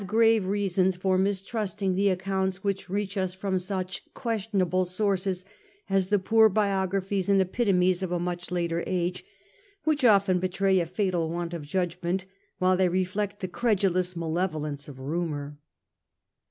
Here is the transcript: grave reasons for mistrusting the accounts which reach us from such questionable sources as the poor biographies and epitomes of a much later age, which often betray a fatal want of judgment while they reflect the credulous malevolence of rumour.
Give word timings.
grave 0.07 0.47
reasons 0.47 0.95
for 0.95 1.15
mistrusting 1.15 1.93
the 1.93 2.09
accounts 2.09 2.63
which 2.63 2.89
reach 2.89 3.15
us 3.17 3.35
from 3.35 3.59
such 3.59 4.03
questionable 4.15 4.83
sources 4.83 5.45
as 5.91 6.07
the 6.07 6.17
poor 6.17 6.49
biographies 6.49 7.29
and 7.29 7.39
epitomes 7.39 8.01
of 8.01 8.11
a 8.11 8.19
much 8.19 8.49
later 8.49 8.83
age, 8.87 9.23
which 9.83 10.03
often 10.03 10.39
betray 10.39 10.79
a 10.79 10.87
fatal 10.87 11.29
want 11.29 11.53
of 11.53 11.61
judgment 11.67 12.25
while 12.57 12.75
they 12.75 12.89
reflect 12.89 13.41
the 13.41 13.47
credulous 13.47 14.15
malevolence 14.15 14.87
of 14.89 14.99
rumour. 14.99 15.59